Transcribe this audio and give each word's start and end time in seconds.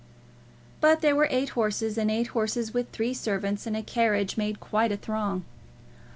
But 0.79 1.01
there 1.01 1.15
were 1.15 1.27
eight 1.29 1.49
horses, 1.49 1.95
and 1.95 2.09
eight 2.09 2.29
horses 2.29 2.73
with 2.73 2.89
three 2.89 3.13
servants 3.13 3.67
and 3.67 3.77
a 3.77 3.83
carriage 3.83 4.35
made 4.35 4.59
quite 4.59 4.91
a 4.91 4.97
throng. 4.97 5.45